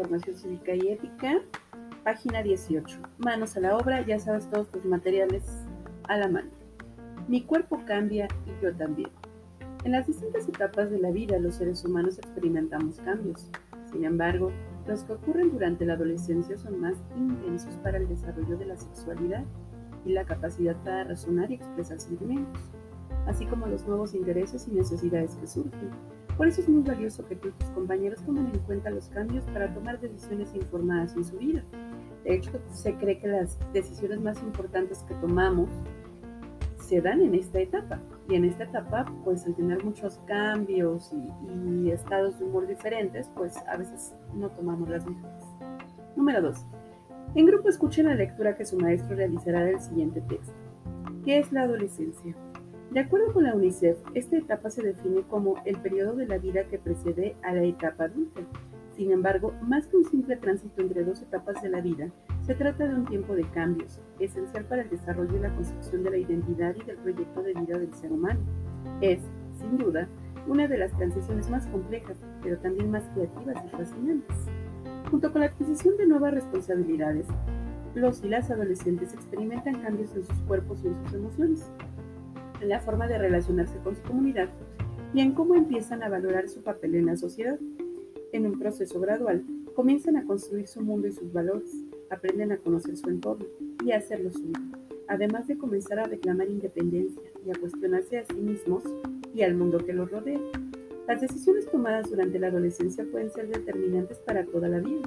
formación 0.00 0.34
cívica 0.34 0.74
y 0.74 0.88
ética, 0.88 1.42
página 2.04 2.42
18. 2.42 2.98
Manos 3.18 3.56
a 3.56 3.60
la 3.60 3.76
obra, 3.76 4.00
ya 4.06 4.18
sabes 4.18 4.48
todos 4.48 4.70
tus 4.70 4.84
materiales 4.86 5.44
a 6.04 6.16
la 6.16 6.26
mano. 6.26 6.48
Mi 7.28 7.42
cuerpo 7.42 7.82
cambia 7.84 8.26
y 8.46 8.62
yo 8.62 8.74
también. 8.74 9.10
En 9.84 9.92
las 9.92 10.06
distintas 10.06 10.48
etapas 10.48 10.90
de 10.90 10.98
la 10.98 11.10
vida 11.10 11.38
los 11.38 11.56
seres 11.56 11.84
humanos 11.84 12.16
experimentamos 12.16 12.98
cambios. 13.00 13.50
Sin 13.92 14.04
embargo, 14.04 14.50
los 14.86 15.04
que 15.04 15.12
ocurren 15.12 15.52
durante 15.52 15.84
la 15.84 15.94
adolescencia 15.94 16.56
son 16.56 16.80
más 16.80 16.94
intensos 17.14 17.76
para 17.76 17.98
el 17.98 18.08
desarrollo 18.08 18.56
de 18.56 18.66
la 18.66 18.76
sexualidad 18.76 19.44
y 20.06 20.12
la 20.12 20.24
capacidad 20.24 20.76
para 20.82 21.04
razonar 21.04 21.50
y 21.50 21.56
expresar 21.56 22.00
sentimientos, 22.00 22.62
así 23.26 23.44
como 23.44 23.66
los 23.66 23.86
nuevos 23.86 24.14
intereses 24.14 24.66
y 24.66 24.70
necesidades 24.70 25.36
que 25.36 25.46
surgen. 25.46 25.90
Por 26.36 26.48
eso 26.48 26.60
es 26.60 26.68
muy 26.68 26.82
valioso 26.82 27.26
que 27.26 27.36
tú 27.36 27.48
y 27.48 27.52
tus 27.52 27.70
compañeros 27.70 28.22
tomen 28.24 28.46
en 28.46 28.58
cuenta 28.60 28.90
los 28.90 29.08
cambios 29.08 29.44
para 29.46 29.72
tomar 29.74 30.00
decisiones 30.00 30.54
informadas 30.54 31.14
en 31.16 31.24
su 31.24 31.36
vida. 31.36 31.62
De 32.24 32.34
hecho, 32.34 32.52
se 32.72 32.94
cree 32.94 33.18
que 33.18 33.28
las 33.28 33.58
decisiones 33.72 34.20
más 34.20 34.42
importantes 34.42 35.04
que 35.08 35.14
tomamos 35.14 35.68
se 36.78 37.00
dan 37.00 37.20
en 37.20 37.34
esta 37.34 37.60
etapa. 37.60 38.00
Y 38.28 38.34
en 38.34 38.44
esta 38.44 38.64
etapa, 38.64 39.06
pues 39.24 39.46
al 39.46 39.54
tener 39.54 39.84
muchos 39.84 40.18
cambios 40.26 41.12
y, 41.12 41.86
y 41.86 41.90
estados 41.90 42.38
de 42.38 42.44
humor 42.44 42.66
diferentes, 42.66 43.30
pues 43.36 43.56
a 43.68 43.76
veces 43.76 44.14
no 44.34 44.50
tomamos 44.50 44.88
las 44.88 45.06
mejores. 45.06 45.44
Número 46.16 46.42
2. 46.42 46.66
En 47.36 47.46
grupo 47.46 47.68
escuchen 47.68 48.06
la 48.06 48.14
lectura 48.14 48.56
que 48.56 48.64
su 48.64 48.76
maestro 48.76 49.14
realizará 49.14 49.64
del 49.64 49.80
siguiente 49.80 50.20
texto. 50.22 50.52
¿Qué 51.24 51.38
es 51.38 51.52
la 51.52 51.62
adolescencia? 51.62 52.34
De 52.90 52.98
acuerdo 52.98 53.32
con 53.32 53.44
la 53.44 53.54
UNICEF, 53.54 53.98
esta 54.14 54.36
etapa 54.36 54.68
se 54.68 54.82
define 54.82 55.22
como 55.22 55.62
el 55.64 55.76
periodo 55.76 56.16
de 56.16 56.26
la 56.26 56.38
vida 56.38 56.64
que 56.64 56.76
precede 56.76 57.36
a 57.44 57.52
la 57.52 57.62
etapa 57.62 58.04
adulta. 58.04 58.40
Sin 58.96 59.12
embargo, 59.12 59.54
más 59.62 59.86
que 59.86 59.96
un 59.96 60.04
simple 60.04 60.34
tránsito 60.36 60.82
entre 60.82 61.04
dos 61.04 61.22
etapas 61.22 61.62
de 61.62 61.68
la 61.68 61.80
vida, 61.80 62.10
se 62.44 62.56
trata 62.56 62.88
de 62.88 62.94
un 62.96 63.04
tiempo 63.04 63.36
de 63.36 63.48
cambios, 63.50 64.00
esencial 64.18 64.64
para 64.64 64.82
el 64.82 64.90
desarrollo 64.90 65.36
y 65.36 65.40
la 65.40 65.54
construcción 65.54 66.02
de 66.02 66.10
la 66.10 66.16
identidad 66.16 66.74
y 66.74 66.84
del 66.84 66.96
proyecto 66.96 67.44
de 67.44 67.54
vida 67.54 67.78
del 67.78 67.94
ser 67.94 68.10
humano. 68.10 68.40
Es, 69.00 69.20
sin 69.54 69.78
duda, 69.78 70.08
una 70.48 70.66
de 70.66 70.78
las 70.78 70.90
transiciones 70.96 71.48
más 71.48 71.68
complejas, 71.68 72.16
pero 72.42 72.58
también 72.58 72.90
más 72.90 73.08
creativas 73.14 73.64
y 73.64 73.68
fascinantes. 73.68 74.36
Junto 75.08 75.30
con 75.30 75.42
la 75.42 75.46
adquisición 75.46 75.96
de 75.96 76.08
nuevas 76.08 76.34
responsabilidades, 76.34 77.26
los 77.94 78.22
y 78.24 78.28
las 78.28 78.50
adolescentes 78.50 79.14
experimentan 79.14 79.80
cambios 79.80 80.14
en 80.14 80.24
sus 80.24 80.38
cuerpos 80.40 80.82
y 80.84 80.88
en 80.88 81.04
sus 81.04 81.14
emociones, 81.14 81.70
en 82.60 82.68
la 82.68 82.80
forma 82.80 83.08
de 83.08 83.18
relacionarse 83.18 83.78
con 83.78 83.96
su 83.96 84.02
comunidad 84.02 84.48
y 85.14 85.20
en 85.20 85.32
cómo 85.32 85.54
empiezan 85.54 86.02
a 86.02 86.08
valorar 86.08 86.48
su 86.48 86.62
papel 86.62 86.94
en 86.94 87.06
la 87.06 87.16
sociedad. 87.16 87.58
En 88.32 88.46
un 88.46 88.58
proceso 88.58 89.00
gradual, 89.00 89.44
comienzan 89.74 90.16
a 90.16 90.24
construir 90.24 90.66
su 90.66 90.80
mundo 90.80 91.08
y 91.08 91.12
sus 91.12 91.32
valores, 91.32 91.74
aprenden 92.10 92.52
a 92.52 92.58
conocer 92.58 92.96
su 92.96 93.08
entorno 93.08 93.46
y 93.84 93.92
a 93.92 93.96
hacerlo 93.96 94.30
suyo, 94.30 94.60
además 95.08 95.48
de 95.48 95.58
comenzar 95.58 95.98
a 95.98 96.04
reclamar 96.04 96.48
independencia 96.48 97.22
y 97.44 97.50
a 97.50 97.58
cuestionarse 97.58 98.18
a 98.18 98.24
sí 98.24 98.34
mismos 98.34 98.84
y 99.34 99.42
al 99.42 99.54
mundo 99.54 99.78
que 99.78 99.92
los 99.92 100.10
rodea. 100.10 100.40
Las 101.08 101.20
decisiones 101.20 101.66
tomadas 101.68 102.08
durante 102.08 102.38
la 102.38 102.48
adolescencia 102.48 103.04
pueden 103.10 103.30
ser 103.30 103.48
determinantes 103.48 104.18
para 104.18 104.44
toda 104.44 104.68
la 104.68 104.78
vida. 104.78 105.02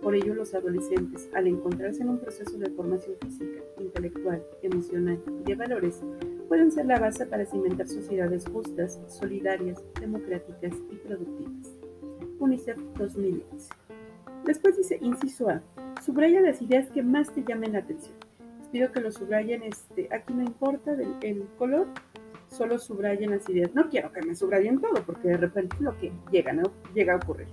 Por 0.00 0.14
ello, 0.14 0.34
los 0.34 0.54
adolescentes, 0.54 1.28
al 1.34 1.46
encontrarse 1.46 2.02
en 2.02 2.08
un 2.08 2.18
proceso 2.18 2.56
de 2.58 2.70
formación 2.70 3.16
física, 3.20 3.60
intelectual, 3.78 4.42
emocional 4.62 5.20
y 5.40 5.44
de 5.44 5.54
valores, 5.54 6.00
pueden 6.52 6.70
ser 6.70 6.84
la 6.84 6.98
base 6.98 7.24
para 7.24 7.46
cimentar 7.46 7.88
sociedades 7.88 8.44
justas, 8.52 9.00
solidarias, 9.06 9.82
democráticas 9.98 10.74
y 10.90 10.96
productivas. 10.96 11.78
UNICEF 12.40 12.76
2011. 12.98 13.70
Después 14.44 14.76
dice, 14.76 14.98
inciso 15.00 15.48
A, 15.48 15.62
subraya 16.04 16.42
las 16.42 16.60
ideas 16.60 16.90
que 16.90 17.02
más 17.02 17.32
te 17.32 17.42
llamen 17.42 17.72
la 17.72 17.78
atención. 17.78 18.14
Les 18.58 18.68
pido 18.68 18.92
que 18.92 19.00
lo 19.00 19.10
subrayen, 19.10 19.62
este, 19.62 20.10
aquí 20.14 20.34
no 20.34 20.42
importa 20.42 20.94
el 21.22 21.48
color, 21.56 21.86
solo 22.48 22.78
subrayen 22.78 23.30
las 23.30 23.48
ideas. 23.48 23.74
No 23.74 23.88
quiero 23.88 24.12
que 24.12 24.20
me 24.20 24.34
subrayen 24.34 24.78
todo, 24.78 25.02
porque 25.06 25.28
de 25.28 25.38
repente 25.38 25.74
lo 25.80 25.96
que 25.96 26.12
llega, 26.30 26.52
¿no? 26.52 26.64
llega 26.94 27.14
a 27.14 27.16
ocurrir. 27.16 27.48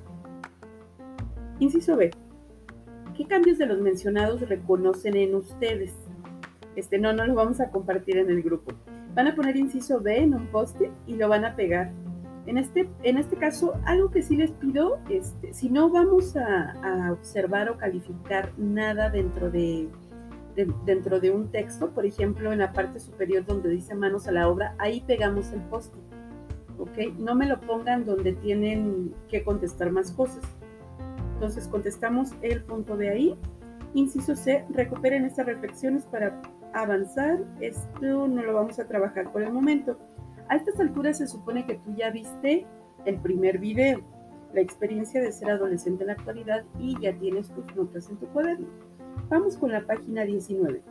Inciso 1.60 1.96
B. 1.96 2.12
¿Qué 3.16 3.26
cambios 3.26 3.60
de 3.60 3.66
los 3.66 3.80
mencionados 3.80 4.42
reconocen 4.42 5.16
en 5.16 5.36
ustedes? 5.36 5.94
Este, 6.76 7.00
no, 7.00 7.14
no 7.14 7.26
lo 7.26 7.34
vamos 7.34 7.62
a 7.62 7.72
compartir 7.72 8.18
en 8.18 8.30
el 8.30 8.44
grupo. 8.44 8.74
Van 9.20 9.28
a 9.28 9.36
poner 9.36 9.58
inciso 9.58 10.00
B 10.00 10.18
en 10.18 10.34
un 10.34 10.48
post-it 10.48 10.92
y 11.06 11.18
lo 11.18 11.28
van 11.28 11.44
a 11.44 11.54
pegar. 11.54 11.92
En 12.46 12.58
este, 12.58 12.90
en 13.04 13.18
este 13.18 13.36
caso, 13.36 13.74
algo 13.84 14.10
que 14.10 14.22
sí 14.22 14.38
les 14.38 14.52
pido, 14.52 14.98
este, 15.10 15.54
si 15.54 15.70
no 15.70 15.90
vamos 15.90 16.38
a, 16.38 17.12
observar 17.12 17.68
o 17.70 17.78
calificar 17.78 18.54
nada 18.58 19.10
dentro 19.10 19.52
de, 19.52 19.90
de, 20.56 20.74
dentro 20.86 21.20
de 21.20 21.32
un 21.32 21.52
texto, 21.52 21.90
por 21.90 22.06
ejemplo, 22.06 22.54
en 22.54 22.60
la 22.60 22.72
parte 22.72 23.02
superior 23.02 23.46
donde 23.46 23.68
dice 23.68 23.94
manos 23.94 24.26
a 24.30 24.32
la 24.32 24.48
obra, 24.48 24.74
ahí 24.78 25.04
pegamos 25.06 25.52
el 25.52 25.60
post-it. 25.64 26.02
¿Ok? 26.78 27.14
No 27.18 27.36
me 27.36 27.46
lo 27.46 27.60
pongan 27.60 28.06
donde 28.06 28.32
tienen 28.32 29.14
que 29.28 29.44
contestar 29.44 29.92
más 29.92 30.14
cosas. 30.14 30.46
Entonces 31.34 31.68
contestamos 31.68 32.30
el 32.42 32.64
punto 32.64 32.96
de 32.96 33.10
ahí. 33.10 33.36
Inciso 33.94 34.38
C, 34.38 34.64
recuperen 34.70 35.26
estas 35.26 35.46
reflexiones 35.46 36.06
para 36.06 36.42
avanzar. 36.74 37.40
Esto 37.60 38.28
no 38.28 38.44
lo 38.44 38.54
vamos 38.54 38.80
a 38.80 38.88
trabajar 38.88 39.32
por 39.32 39.42
el 39.42 39.52
momento. 39.52 39.98
A 40.48 40.56
estas 40.56 40.80
alturas 40.80 41.18
se 41.18 41.28
supone 41.28 41.66
que 41.66 41.76
tú 41.76 41.94
ya 41.96 42.10
viste 42.10 42.66
el 43.06 43.18
primer 43.20 43.60
video, 43.60 44.02
la 44.54 44.62
experiencia 44.62 45.22
de 45.22 45.32
ser 45.32 45.52
adolescente 45.52 46.04
en 46.04 46.08
la 46.08 46.14
actualidad 46.14 46.64
y 46.80 47.00
ya 47.00 47.14
tienes 47.18 47.50
tus 47.50 47.76
notas 47.76 48.10
en 48.10 48.18
tu 48.18 48.28
cuaderno. 48.28 48.68
Vamos 49.30 49.58
con 49.58 49.72
la 49.72 49.86
página 49.86 50.26
19. 50.26 50.82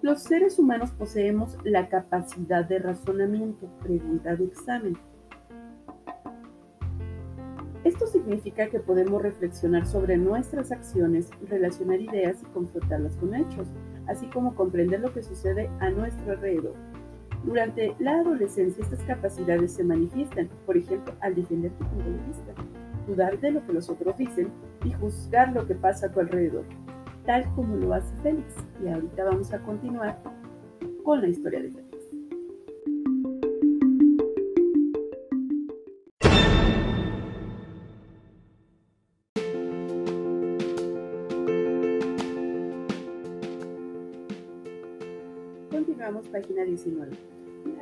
Los 0.00 0.22
seres 0.22 0.58
humanos 0.58 0.90
poseemos 0.92 1.56
la 1.62 1.88
capacidad 1.88 2.64
de 2.64 2.78
razonamiento, 2.78 3.68
pregunta 3.82 4.34
de 4.34 4.44
examen. 4.44 4.98
Esto 7.84 8.06
significa 8.06 8.68
que 8.68 8.80
podemos 8.80 9.20
reflexionar 9.20 9.86
sobre 9.86 10.16
nuestras 10.16 10.72
acciones, 10.72 11.30
relacionar 11.48 12.00
ideas 12.00 12.40
y 12.42 12.46
confrontarlas 12.46 13.16
con 13.16 13.34
hechos, 13.34 13.68
así 14.06 14.26
como 14.26 14.54
comprender 14.54 15.00
lo 15.00 15.12
que 15.12 15.22
sucede 15.22 15.70
a 15.80 15.90
nuestro 15.90 16.32
alrededor. 16.32 16.74
Durante 17.44 17.94
la 17.98 18.20
adolescencia 18.20 18.84
estas 18.84 19.02
capacidades 19.04 19.72
se 19.72 19.82
manifiestan, 19.82 20.48
por 20.64 20.76
ejemplo, 20.76 21.12
al 21.20 21.34
defender 21.34 21.72
tu 21.72 21.84
punto 21.86 22.04
de 22.04 22.26
vista, 22.26 22.54
dudar 23.06 23.38
de 23.40 23.50
lo 23.50 23.66
que 23.66 23.72
los 23.72 23.90
otros 23.90 24.16
dicen 24.16 24.48
y 24.84 24.92
juzgar 24.92 25.52
lo 25.52 25.66
que 25.66 25.74
pasa 25.74 26.06
a 26.06 26.12
tu 26.12 26.20
alrededor, 26.20 26.64
tal 27.26 27.44
como 27.54 27.76
lo 27.76 27.94
hace 27.94 28.14
Félix. 28.22 28.54
Y 28.84 28.88
ahorita 28.88 29.24
vamos 29.24 29.52
a 29.52 29.58
continuar 29.60 30.22
con 31.04 31.20
la 31.20 31.28
historia 31.28 31.62
de 31.62 31.70
Félix. 31.70 31.81
Continuamos, 46.12 46.28
página 46.28 46.64
19. 46.64 47.10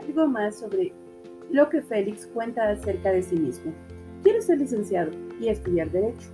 Algo 0.06 0.28
más 0.28 0.56
sobre 0.56 0.93
lo 1.50 1.69
que 1.69 1.82
Félix 1.82 2.26
cuenta 2.28 2.70
acerca 2.70 3.10
de 3.10 3.22
sí 3.22 3.34
mismo. 3.34 3.72
Quiero 4.22 4.40
ser 4.40 4.58
licenciado 4.58 5.10
y 5.40 5.49
estudiar 5.49 5.90
Derecho. 5.90 6.28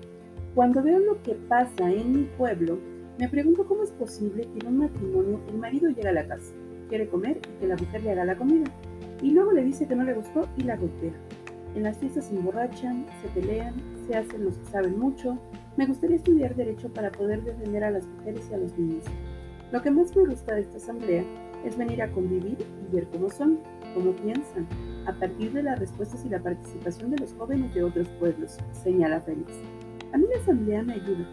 Cuando 0.55 0.83
veo 0.83 0.99
lo 0.99 1.23
que 1.23 1.35
pasa 1.49 1.91
en 1.91 2.13
mi 2.13 2.25
pueblo, 2.37 2.79
me 3.19 3.29
pregunto 3.31 3.65
cómo 3.67 3.83
es 3.83 3.93
posible 3.93 4.43
que 4.43 4.59
en 4.59 4.67
un 4.67 4.79
matrimonio 4.79 5.41
el 5.49 5.57
marido 5.57 5.89
llega 5.89 6.11
a 6.11 6.15
la 6.15 6.27
casa, 6.27 6.53
quiere 6.91 7.09
comer 7.09 7.39
y 7.39 7.61
que 7.61 7.67
la 7.67 7.77
mujer 7.77 8.03
le 8.03 8.11
haga 8.11 8.25
la 8.27 8.37
comida, 8.37 8.71
y 9.23 9.31
luego 9.31 9.53
le 9.53 9.65
dice 9.65 9.89
que 9.89 9.97
no 9.97 10.05
le 10.05 10.15
gustó 10.15 10.47
y 10.59 10.65
la 10.65 10.77
golpea. 10.77 11.15
En 11.75 11.85
las 11.85 11.97
fiestas 11.97 12.27
se 12.27 12.37
emborrachan, 12.37 13.07
se 13.23 13.41
pelean, 13.41 13.75
se 14.07 14.17
hacen 14.17 14.45
los 14.45 14.59
que 14.59 14.67
saben 14.67 14.99
mucho. 14.99 15.39
Me 15.79 15.87
gustaría 15.87 16.17
estudiar 16.17 16.55
derecho 16.55 16.93
para 16.93 17.11
poder 17.11 17.43
defender 17.43 17.85
a 17.85 17.91
las 17.91 18.07
mujeres 18.07 18.47
y 18.51 18.55
a 18.55 18.59
los 18.59 18.77
niños. 18.79 19.05
Lo 19.73 19.83
que 19.83 19.91
más 19.91 20.15
me 20.15 20.27
gusta 20.27 20.55
de 20.55 20.61
esta 20.61 20.77
asamblea 20.77 21.25
es 21.67 21.77
venir 21.77 22.03
a 22.03 22.11
convivir 22.11 22.59
y 22.61 22.95
ver 22.95 23.07
cómo 23.09 23.31
son, 23.31 23.61
cómo 23.95 24.13
piensan, 24.13 24.67
a 25.07 25.13
partir 25.13 25.53
de 25.53 25.63
las 25.63 25.79
respuestas 25.79 26.25
y 26.25 26.29
la 26.29 26.43
participación 26.43 27.11
de 27.11 27.19
los 27.19 27.33
jóvenes 27.35 27.75
de 27.75 27.83
otros 27.83 28.09
pueblos, 28.21 28.57
señala 28.73 29.21
Félix. 29.21 29.53
A 30.13 30.19
mí 30.19 30.27
la 30.33 30.41
asamblea 30.41 30.83
me 30.83 30.95
ayuda, 30.95 31.27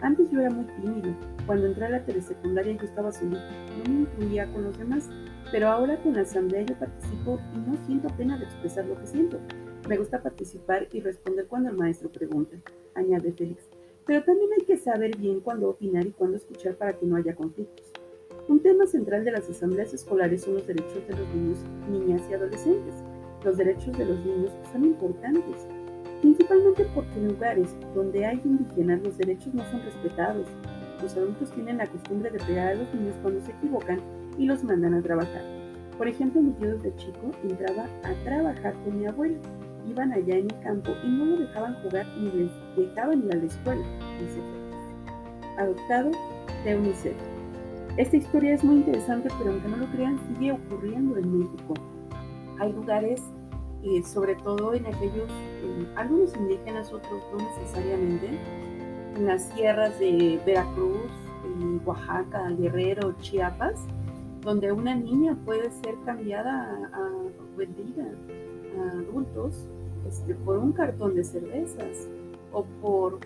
antes 0.00 0.30
yo 0.30 0.40
era 0.40 0.50
muy 0.50 0.64
tímido. 0.80 1.12
Cuando 1.44 1.66
entré 1.66 1.86
a 1.86 1.90
la 1.90 2.04
telesecundaria 2.04 2.76
yo 2.76 2.84
estaba 2.84 3.10
solito, 3.10 3.40
no 3.78 3.92
me 3.92 4.00
incluía 4.02 4.50
con 4.52 4.64
los 4.64 4.78
demás. 4.78 5.10
Pero 5.50 5.68
ahora 5.68 6.00
con 6.02 6.14
la 6.14 6.22
asamblea 6.22 6.62
yo 6.62 6.78
participo 6.78 7.40
y 7.54 7.58
no 7.58 7.76
siento 7.86 8.08
pena 8.16 8.38
de 8.38 8.44
expresar 8.44 8.84
lo 8.84 8.98
que 8.98 9.06
siento. 9.06 9.40
Me 9.88 9.96
gusta 9.96 10.22
participar 10.22 10.86
y 10.92 11.00
responder 11.00 11.46
cuando 11.46 11.70
el 11.70 11.76
maestro 11.76 12.12
pregunta, 12.12 12.56
añade 12.94 13.32
Félix. 13.32 13.68
Pero 14.06 14.22
también 14.22 14.50
hay 14.58 14.66
que 14.66 14.76
saber 14.76 15.16
bien 15.16 15.40
cuándo 15.40 15.70
opinar 15.70 16.06
y 16.06 16.12
cuándo 16.12 16.36
escuchar 16.36 16.76
para 16.76 16.92
que 16.92 17.06
no 17.06 17.16
haya 17.16 17.34
conflictos. 17.34 17.92
Un 18.48 18.60
tema 18.60 18.86
central 18.86 19.26
de 19.26 19.32
las 19.32 19.48
asambleas 19.50 19.92
escolares 19.92 20.42
son 20.42 20.54
los 20.54 20.66
derechos 20.66 21.06
de 21.06 21.14
los 21.14 21.28
niños, 21.34 21.58
niñas 21.90 22.22
y 22.30 22.34
adolescentes. 22.34 22.94
Los 23.44 23.58
derechos 23.58 23.96
de 23.98 24.06
los 24.06 24.18
niños 24.24 24.52
son 24.72 24.84
importantes 24.84 25.68
principalmente 26.22 26.86
porque 26.94 27.14
en 27.14 27.28
lugares 27.28 27.76
donde 27.94 28.24
hay 28.24 28.40
indígenas 28.44 29.02
los 29.02 29.18
derechos 29.18 29.52
no 29.52 29.62
son 29.70 29.82
respetados. 29.82 30.48
Los 31.02 31.14
adultos 31.16 31.50
tienen 31.52 31.76
la 31.76 31.86
costumbre 31.86 32.30
de 32.30 32.38
pegar 32.38 32.68
a 32.68 32.74
los 32.74 32.94
niños 32.94 33.16
cuando 33.22 33.40
se 33.42 33.52
equivocan 33.52 34.00
y 34.38 34.46
los 34.46 34.64
mandan 34.64 34.94
a 34.94 35.02
trabajar. 35.02 35.42
Por 35.98 36.08
ejemplo, 36.08 36.40
mi 36.40 36.52
tío 36.52 36.74
desde 36.76 36.96
chico 36.96 37.30
entraba 37.44 37.86
a 38.02 38.24
trabajar 38.24 38.74
con 38.84 38.98
mi 38.98 39.06
abuelo. 39.06 39.38
Iban 39.86 40.12
allá 40.12 40.36
en 40.36 40.44
el 40.50 40.60
campo 40.60 40.92
y 41.04 41.08
no 41.08 41.24
lo 41.26 41.36
dejaban 41.36 41.74
jugar 41.82 42.06
ni 42.18 42.30
les 42.32 42.50
dejaban 42.76 43.24
ir 43.24 43.32
a 43.32 43.36
la 43.36 43.44
escuela, 43.44 43.84
dice 44.20 44.40
Adoptado 45.58 46.10
de 46.64 46.76
UNICEF. 46.76 47.37
Esta 47.96 48.16
historia 48.16 48.54
es 48.54 48.62
muy 48.62 48.76
interesante, 48.76 49.28
pero 49.38 49.50
aunque 49.50 49.68
no 49.68 49.76
lo 49.78 49.86
crean, 49.86 50.18
sigue 50.28 50.52
ocurriendo 50.52 51.16
en 51.16 51.38
México. 51.38 51.74
Hay 52.60 52.72
lugares, 52.72 53.20
eh, 53.82 54.02
sobre 54.04 54.36
todo 54.36 54.74
en 54.74 54.86
aquellos, 54.86 55.30
algunos 55.96 56.36
indígenas, 56.36 56.92
otros 56.92 57.22
no 57.32 57.38
necesariamente, 57.38 58.38
en 59.16 59.26
las 59.26 59.48
sierras 59.48 59.98
de 59.98 60.40
Veracruz, 60.46 61.10
Oaxaca, 61.84 62.50
Guerrero, 62.50 63.14
Chiapas, 63.20 63.80
donde 64.42 64.70
una 64.72 64.94
niña 64.94 65.36
puede 65.44 65.70
ser 65.70 65.94
cambiada 66.04 66.88
a, 66.92 67.10
vendida 67.56 68.04
a 68.78 68.90
adultos 68.92 69.66
este, 70.06 70.34
por 70.34 70.58
un 70.58 70.72
cartón 70.72 71.14
de 71.14 71.24
cervezas 71.24 72.08
o 72.52 72.64
por 72.80 73.18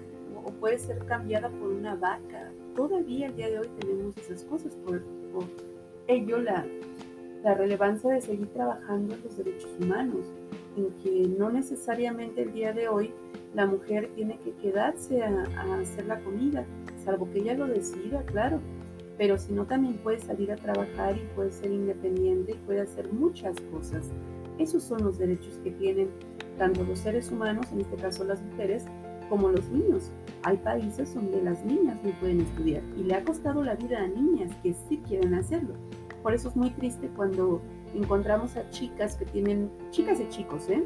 o 0.45 0.51
puede 0.53 0.79
ser 0.79 0.99
cambiada 1.07 1.49
por 1.49 1.71
una 1.71 1.95
vaca. 1.95 2.53
Todavía 2.75 3.27
el 3.27 3.37
día 3.37 3.51
de 3.51 3.59
hoy 3.61 3.69
tenemos 3.81 4.17
esas 4.17 4.45
cosas, 4.45 4.77
por, 4.77 5.03
ello 6.09 6.39
la, 6.39 6.67
la 7.43 7.55
relevancia 7.55 8.11
de 8.11 8.21
seguir 8.21 8.49
trabajando 8.49 9.15
en 9.15 9.23
los 9.23 9.37
derechos 9.37 9.71
humanos, 9.81 10.27
en 10.77 10.91
que 11.03 11.29
no 11.39 11.51
necesariamente 11.51 12.43
el 12.43 12.53
día 12.53 12.73
de 12.73 12.89
hoy 12.89 13.13
la 13.55 13.67
mujer 13.67 14.11
tiene 14.15 14.39
que 14.39 14.53
quedarse 14.57 15.23
a, 15.23 15.45
hacer 15.81 16.07
la 16.07 16.19
comida, 16.21 16.65
salvo 17.05 17.31
que 17.31 17.41
ella 17.41 17.55
lo 17.55 17.67
decida, 17.67 18.23
claro, 18.25 18.61
pero 19.19 19.39
si 19.39 19.53
no 19.53 19.67
también 19.67 19.99
puede 19.99 20.19
salir 20.19 20.51
a 20.51 20.57
trabajar 20.57 21.17
y 21.17 21.35
puede 21.35 21.53
ser 21.53 21.71
independiente 21.71 22.53
y 22.53 22.67
puede 22.67 22.81
hacer 22.81 23.13
muchas 23.13 23.61
cosas. 23.73 24.11
Esos 24.59 24.83
son 24.83 25.03
los 25.05 25.19
derechos 25.19 25.59
que 25.63 25.71
tienen 25.73 26.09
tanto 26.59 26.85
los 26.85 26.99
seres 26.99 27.31
humanos, 27.31 27.67
en 27.73 27.81
este 27.81 27.97
caso 27.97 28.25
las 28.25 28.43
mujeres, 28.43 28.85
como 29.33 29.49
los 29.49 29.67
niños. 29.71 30.11
Hay 30.43 30.59
países 30.59 31.15
donde 31.15 31.41
las 31.41 31.65
niñas 31.65 31.97
no 32.05 32.11
pueden 32.21 32.43
estudiar 32.43 32.83
y 32.99 33.05
le 33.05 33.15
ha 33.15 33.25
costado 33.25 33.65
la 33.65 33.77
vida 33.77 33.99
a 33.99 34.07
niñas 34.07 34.55
que 34.63 34.75
sí 34.75 35.01
quieren 35.09 35.33
hacerlo. 35.33 35.73
Por 36.23 36.35
eso 36.35 36.51
es 36.51 36.57
muy 36.57 36.69
triste 36.69 37.09
cuando 37.17 37.63
encontramos 37.95 38.59
a 38.59 38.69
chicas 38.69 39.17
que 39.17 39.25
tienen, 39.25 39.71
chicas 39.89 40.21
y 40.21 40.29
chicos, 40.29 40.69
¿eh? 40.69 40.83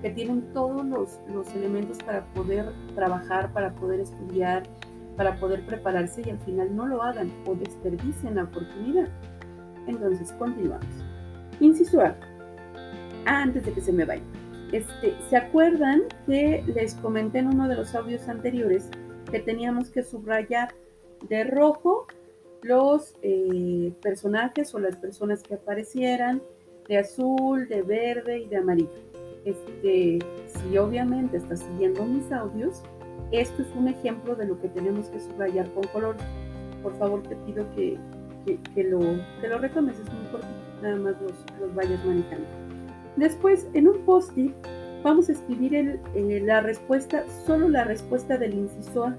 que 0.00 0.08
tienen 0.08 0.50
todos 0.54 0.82
los, 0.86 1.20
los 1.30 1.54
elementos 1.54 1.98
para 1.98 2.24
poder 2.32 2.72
trabajar, 2.94 3.52
para 3.52 3.74
poder 3.74 4.00
estudiar, 4.00 4.62
para 5.18 5.38
poder 5.38 5.66
prepararse 5.66 6.22
y 6.24 6.30
al 6.30 6.38
final 6.38 6.74
no 6.74 6.86
lo 6.86 7.02
hagan 7.02 7.30
o 7.44 7.54
desperdicien 7.54 8.36
la 8.36 8.44
oportunidad. 8.44 9.10
Entonces, 9.86 10.32
continuamos. 10.38 10.86
Inciso 11.60 12.00
A. 12.00 12.16
Antes 13.26 13.66
de 13.66 13.72
que 13.72 13.82
se 13.82 13.92
me 13.92 14.06
vaya. 14.06 14.22
Este, 14.72 15.16
¿Se 15.28 15.36
acuerdan 15.36 16.02
que 16.26 16.62
les 16.66 16.94
comenté 16.94 17.38
en 17.38 17.48
uno 17.48 17.68
de 17.68 17.74
los 17.74 17.94
audios 17.94 18.28
anteriores 18.28 18.88
que 19.30 19.40
teníamos 19.40 19.90
que 19.90 20.02
subrayar 20.02 20.74
de 21.28 21.44
rojo 21.44 22.06
los 22.62 23.16
eh, 23.22 23.92
personajes 24.00 24.74
o 24.74 24.78
las 24.78 24.96
personas 24.96 25.42
que 25.42 25.54
aparecieran, 25.54 26.40
de 26.88 26.98
azul, 26.98 27.68
de 27.68 27.82
verde 27.82 28.38
y 28.40 28.46
de 28.46 28.56
amarillo? 28.56 28.90
Este, 29.44 30.18
si 30.46 30.78
obviamente 30.78 31.38
estás 31.38 31.60
siguiendo 31.60 32.04
mis 32.04 32.30
audios, 32.30 32.82
esto 33.32 33.62
es 33.62 33.68
un 33.74 33.88
ejemplo 33.88 34.34
de 34.36 34.46
lo 34.46 34.60
que 34.60 34.68
tenemos 34.68 35.08
que 35.08 35.20
subrayar 35.20 35.72
con 35.72 35.84
color. 35.88 36.16
Por 36.82 36.96
favor, 36.98 37.22
te 37.22 37.34
pido 37.36 37.64
que, 37.74 37.98
lo, 38.84 39.00
que 39.40 39.46
es 39.46 40.12
muy 40.12 40.26
corto, 40.30 40.46
nada 40.82 40.96
más 40.96 41.14
los, 41.20 41.32
los 41.60 41.74
vayas 41.74 42.04
manejando. 42.04 42.59
Después, 43.16 43.66
en 43.74 43.88
un 43.88 43.98
post-it, 44.04 44.54
vamos 45.02 45.28
a 45.28 45.32
escribir 45.32 45.74
eh, 45.74 46.40
la 46.44 46.60
respuesta, 46.60 47.24
solo 47.46 47.68
la 47.68 47.84
respuesta 47.84 48.36
del 48.38 48.54
inciso 48.54 49.04
A. 49.04 49.16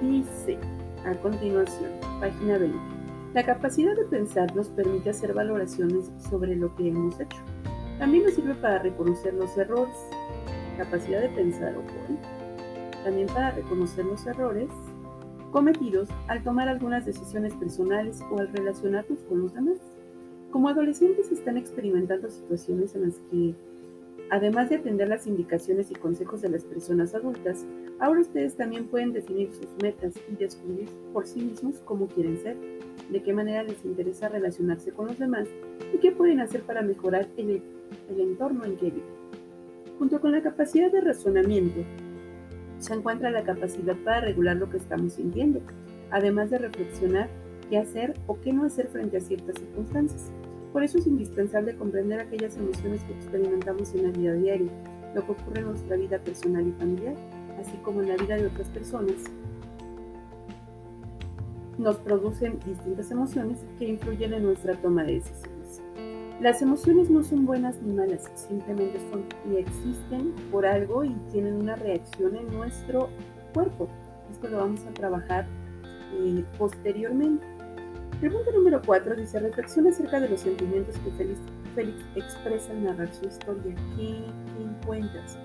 Dice, 0.00 0.58
a 1.04 1.14
continuación, 1.20 1.90
página 2.20 2.56
20. 2.56 2.78
La 3.34 3.44
capacidad 3.44 3.94
de 3.94 4.06
pensar 4.06 4.54
nos 4.56 4.68
permite 4.68 5.10
hacer 5.10 5.34
valoraciones 5.34 6.10
sobre 6.30 6.56
lo 6.56 6.74
que 6.74 6.88
hemos 6.88 7.20
hecho. 7.20 7.38
También 7.98 8.24
nos 8.24 8.34
sirve 8.34 8.54
para 8.54 8.78
reconocer 8.78 9.34
los 9.34 9.56
errores. 9.58 9.94
Capacidad 10.78 11.20
de 11.20 11.28
pensar, 11.28 11.76
ojo. 11.76 12.18
También 13.04 13.28
para 13.28 13.50
reconocer 13.50 14.04
los 14.06 14.26
errores 14.26 14.68
cometidos 15.50 16.08
al 16.28 16.42
tomar 16.42 16.68
algunas 16.68 17.06
decisiones 17.06 17.54
personales 17.54 18.20
o 18.30 18.38
al 18.38 18.48
relacionarnos 18.52 19.20
con 19.28 19.42
los 19.42 19.54
demás. 19.54 19.78
Como 20.50 20.68
adolescentes 20.68 21.30
están 21.30 21.56
experimentando 21.56 22.28
situaciones 22.28 22.94
en 22.94 23.02
las 23.02 23.16
que 23.30 23.54
Además 24.30 24.70
de 24.70 24.76
atender 24.76 25.08
las 25.08 25.26
indicaciones 25.26 25.90
y 25.90 25.94
consejos 25.94 26.40
de 26.40 26.50
las 26.50 26.64
personas 26.64 27.14
adultas, 27.16 27.66
ahora 27.98 28.20
ustedes 28.20 28.54
también 28.54 28.86
pueden 28.86 29.12
definir 29.12 29.50
sus 29.52 29.68
metas 29.82 30.14
y 30.30 30.36
descubrir 30.36 30.88
por 31.12 31.26
sí 31.26 31.40
mismos 31.40 31.80
cómo 31.84 32.06
quieren 32.06 32.38
ser, 32.40 32.56
de 33.10 33.22
qué 33.24 33.32
manera 33.32 33.64
les 33.64 33.84
interesa 33.84 34.28
relacionarse 34.28 34.92
con 34.92 35.08
los 35.08 35.18
demás 35.18 35.48
y 35.92 35.98
qué 35.98 36.12
pueden 36.12 36.38
hacer 36.38 36.62
para 36.62 36.80
mejorar 36.80 37.26
el, 37.36 37.60
entorno 38.08 38.64
en 38.64 38.76
que 38.76 38.84
viven. 38.84 39.20
Junto 39.98 40.20
con 40.20 40.30
la 40.30 40.42
capacidad 40.42 40.92
de 40.92 41.00
razonamiento, 41.00 41.80
se 42.80 42.94
encuentra 42.94 43.30
la 43.30 43.44
capacidad 43.44 43.94
para 44.04 44.22
regular 44.22 44.56
lo 44.56 44.68
que 44.68 44.78
estamos 44.78 45.12
sintiendo, 45.12 45.60
además 46.10 46.50
de 46.50 46.58
reflexionar 46.58 47.28
qué 47.68 47.78
hacer 47.78 48.14
o 48.26 48.40
qué 48.40 48.52
no 48.52 48.64
hacer 48.64 48.88
frente 48.88 49.18
a 49.18 49.20
ciertas 49.20 49.56
circunstancias. 49.56 50.32
Por 50.72 50.82
eso 50.82 50.98
es 50.98 51.06
indispensable 51.06 51.76
comprender 51.76 52.20
aquellas 52.20 52.56
emociones 52.56 53.02
que 53.04 53.12
experimentamos 53.12 53.94
en 53.94 54.04
la 54.04 54.10
vida 54.10 54.32
diaria, 54.32 54.70
lo 55.14 55.24
que 55.24 55.32
ocurre 55.32 55.60
en 55.60 55.66
nuestra 55.66 55.96
vida 55.96 56.18
personal 56.18 56.66
y 56.66 56.72
familiar, 56.72 57.14
así 57.60 57.76
como 57.84 58.00
en 58.00 58.08
la 58.08 58.16
vida 58.16 58.36
de 58.36 58.46
otras 58.46 58.68
personas. 58.68 59.16
Nos 61.76 61.96
producen 61.96 62.58
distintas 62.64 63.10
emociones 63.10 63.58
que 63.78 63.88
influyen 63.88 64.32
en 64.32 64.44
nuestra 64.44 64.74
toma 64.74 65.04
de 65.04 65.14
decisiones. 65.14 65.49
Las 66.40 66.62
emociones 66.62 67.10
no 67.10 67.22
son 67.22 67.44
buenas 67.44 67.82
ni 67.82 67.92
malas, 67.92 68.30
simplemente 68.34 68.98
son 69.10 69.24
y 69.52 69.56
existen 69.58 70.34
por 70.50 70.64
algo 70.64 71.04
y 71.04 71.10
tienen 71.30 71.52
una 71.52 71.76
reacción 71.76 72.34
en 72.34 72.46
nuestro 72.46 73.10
cuerpo. 73.52 73.90
Esto 74.32 74.48
lo 74.48 74.56
vamos 74.56 74.80
a 74.86 74.94
trabajar 74.94 75.46
eh, 76.14 76.42
posteriormente. 76.56 77.44
Pregunta 78.20 78.50
número 78.52 78.80
4 78.80 79.16
dice, 79.16 79.38
reflexiona 79.38 79.90
acerca 79.90 80.18
de 80.18 80.30
los 80.30 80.40
sentimientos 80.40 80.96
que 81.00 81.10
Félix, 81.74 82.04
expresa 82.16 82.72
al 82.72 82.84
narrar 82.84 83.12
su 83.12 83.28
historia. 83.28 83.74
¿Qué, 83.96 84.24
encuentras? 84.62 85.38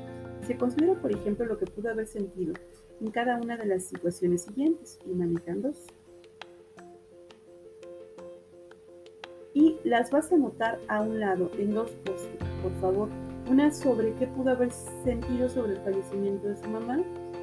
Se 0.47 0.55
considera, 0.55 0.93
por 1.01 1.11
ejemplo, 1.11 1.45
lo 1.45 1.57
que 1.57 1.65
pudo 1.65 1.91
haber 1.91 2.07
sentido 2.07 2.53
en 3.01 3.11
cada 3.11 3.35
una 3.35 3.57
de 3.57 3.65
las 3.65 3.83
situaciones 3.83 4.43
siguientes 4.43 4.97
y 5.05 5.11
dos. 5.55 5.87
Y 9.55 9.77
las 9.85 10.11
vas 10.11 10.31
a 10.31 10.35
anotar 10.35 10.79
a 10.89 11.01
un 11.01 11.19
lado 11.19 11.49
en 11.57 11.73
dos 11.73 11.89
post 12.05 12.29
por 12.61 12.73
favor. 12.81 13.09
Una 13.49 13.71
sobre 13.71 14.13
qué 14.15 14.27
pudo 14.27 14.51
haber 14.51 14.69
sentido 15.03 15.47
sobre 15.47 15.73
el 15.73 15.79
fallecimiento 15.79 16.47
de 16.47 16.57
su 16.57 16.67
mamá 16.67 16.99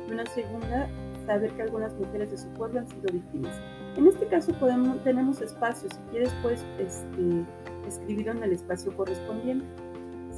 y 0.06 0.12
una 0.12 0.26
segunda, 0.26 0.90
saber 1.26 1.50
que 1.52 1.62
algunas 1.62 1.94
mujeres 1.94 2.30
de 2.30 2.36
su 2.36 2.48
pueblo 2.48 2.80
han 2.80 2.88
sido 2.88 3.12
víctimas. 3.12 3.58
En 3.96 4.08
este 4.08 4.26
caso 4.26 4.52
podemos, 4.60 5.02
tenemos 5.04 5.40
espacio, 5.40 5.88
si 5.88 5.96
quieres 6.10 6.34
puedes 6.42 6.62
este, 6.78 7.46
escribirlo 7.88 8.32
en 8.32 8.42
el 8.42 8.52
espacio 8.52 8.94
correspondiente. 8.94 9.64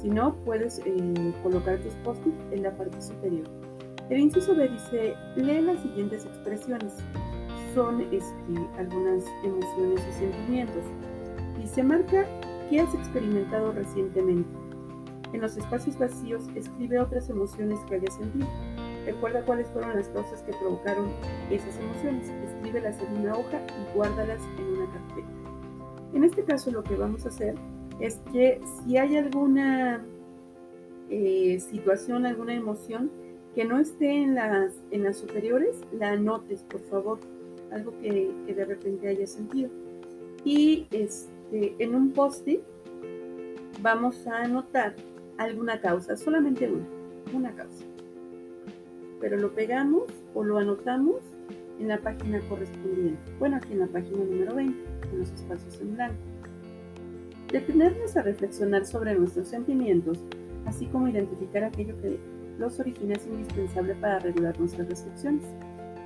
Si 0.01 0.09
no, 0.09 0.33
puedes 0.45 0.79
eh, 0.85 1.33
colocar 1.43 1.79
tus 1.79 1.93
post 2.05 2.21
en 2.51 2.63
la 2.63 2.71
parte 2.77 3.01
superior. 3.01 3.47
El 4.09 4.19
inciso 4.19 4.55
B 4.55 4.69
dice, 4.69 5.15
lee 5.35 5.61
las 5.61 5.81
siguientes 5.81 6.25
expresiones. 6.25 6.93
Son 7.73 7.99
este, 8.01 8.69
algunas 8.77 9.25
emociones 9.43 10.01
y 10.09 10.13
sentimientos. 10.13 10.83
Y 11.65 11.67
se 11.67 11.81
marca 11.81 12.27
qué 12.69 12.79
has 12.79 12.93
experimentado 12.93 13.71
recientemente. 13.71 14.47
En 15.33 15.41
los 15.41 15.57
espacios 15.57 15.97
vacíos 15.97 16.43
escribe 16.53 16.99
otras 16.99 17.27
emociones 17.27 17.79
que 17.89 17.95
hayas 17.95 18.13
sentido. 18.13 18.45
Recuerda 19.03 19.41
cuáles 19.41 19.67
fueron 19.69 19.95
las 19.95 20.07
causas 20.09 20.43
que 20.43 20.53
provocaron 20.53 21.07
esas 21.49 21.75
emociones. 21.79 22.29
Escríbelas 22.29 23.01
en 23.01 23.19
una 23.19 23.35
hoja 23.35 23.61
y 23.65 23.97
guárdalas 23.97 24.41
en 24.59 24.65
una 24.77 24.85
carpeta. 24.91 25.27
En 26.13 26.23
este 26.23 26.43
caso 26.43 26.69
lo 26.69 26.83
que 26.83 26.95
vamos 26.95 27.25
a 27.25 27.29
hacer 27.29 27.55
es 27.99 28.21
que 28.31 28.61
si 28.83 28.97
hay 28.97 29.17
alguna 29.17 30.05
eh, 31.09 31.59
situación, 31.59 32.27
alguna 32.27 32.53
emoción 32.53 33.09
que 33.55 33.65
no 33.65 33.79
esté 33.79 34.11
en 34.11 34.35
las, 34.35 34.83
en 34.91 35.03
las 35.03 35.17
superiores, 35.17 35.81
la 35.91 36.11
anotes, 36.11 36.61
por 36.61 36.81
favor. 36.81 37.19
Algo 37.71 37.91
que, 38.01 38.31
de 38.45 38.65
repente 38.65 39.07
haya 39.07 39.25
sentido. 39.25 39.71
Y 40.43 40.85
este, 40.91 41.34
este, 41.45 41.75
en 41.79 41.95
un 41.95 42.11
post-it 42.11 42.61
vamos 43.81 44.25
a 44.27 44.43
anotar 44.43 44.95
alguna 45.37 45.79
causa, 45.79 46.15
solamente 46.15 46.69
una, 46.69 46.85
una 47.33 47.55
causa. 47.55 47.85
Pero 49.19 49.37
lo 49.37 49.53
pegamos 49.53 50.03
o 50.33 50.43
lo 50.43 50.57
anotamos 50.57 51.21
en 51.79 51.89
la 51.89 51.97
página 51.99 52.39
correspondiente. 52.47 53.19
Bueno, 53.39 53.57
aquí 53.57 53.73
en 53.73 53.79
la 53.79 53.87
página 53.87 54.23
número 54.23 54.55
20, 54.55 54.79
en 55.11 55.19
los 55.19 55.31
espacios 55.31 55.79
en 55.81 55.95
blanco. 55.95 56.15
Detenernos 57.51 58.15
a 58.17 58.23
reflexionar 58.23 58.85
sobre 58.85 59.15
nuestros 59.15 59.47
sentimientos, 59.47 60.19
así 60.65 60.87
como 60.87 61.07
identificar 61.07 61.63
aquello 61.63 61.95
que 62.01 62.17
los 62.57 62.79
origina 62.79 63.13
es 63.13 63.25
indispensable 63.27 63.95
para 63.95 64.19
regular 64.19 64.57
nuestras 64.59 64.87
restricciones, 64.87 65.43